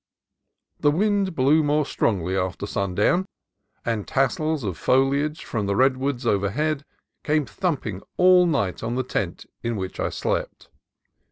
The 0.79 0.89
wind 0.89 1.35
blew 1.35 1.61
more 1.61 1.85
strongly 1.85 2.35
after 2.35 2.65
sundown, 2.65 3.27
and 3.85 4.07
tassels 4.07 4.63
of 4.63 4.75
foliage 4.75 5.45
from 5.45 5.67
the 5.67 5.75
redwoods 5.75 6.25
overhead 6.25 6.83
came 7.23 7.45
thumping 7.45 8.01
all 8.17 8.47
night 8.47 8.81
on 8.81 8.95
the 8.95 9.03
tent 9.03 9.45
in 9.61 9.75
which 9.75 9.99
I 9.99 10.09
slept. 10.09 10.69